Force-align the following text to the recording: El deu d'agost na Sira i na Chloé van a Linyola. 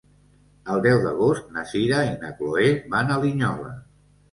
El 0.75 0.81
deu 0.85 1.01
d'agost 1.03 1.51
na 1.59 1.67
Sira 1.73 2.01
i 2.09 2.11
na 2.25 2.33
Chloé 2.41 2.73
van 2.97 3.17
a 3.19 3.21
Linyola. 3.29 3.79